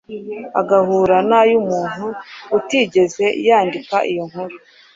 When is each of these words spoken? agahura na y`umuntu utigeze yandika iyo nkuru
agahura 0.59 1.17
na 1.29 1.39
y`umuntu 1.49 2.07
utigeze 2.57 3.25
yandika 3.47 3.97
iyo 4.11 4.23
nkuru 4.29 4.55